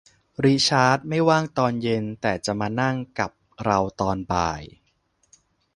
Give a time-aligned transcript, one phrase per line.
[0.43, 3.31] ริชาร์ดไม่ว่างตอนเย็น แต่จะมานั่งกับ
[3.63, 4.61] เราตอนบ่าย